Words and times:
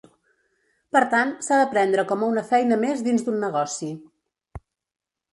Per 0.95 1.01
tant, 1.09 1.33
s'ha 1.47 1.59
de 1.59 1.67
prendre 1.73 2.05
com 2.11 2.23
una 2.27 2.43
feina 2.51 2.79
més 2.85 3.03
dins 3.09 3.25
d'un 3.27 3.37
negoci. 3.43 3.91